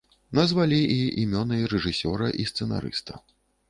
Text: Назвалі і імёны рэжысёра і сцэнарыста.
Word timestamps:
Назвалі 0.37 0.79
і 0.95 0.97
імёны 1.25 1.61
рэжысёра 1.77 2.35
і 2.45 2.51
сцэнарыста. 2.53 3.27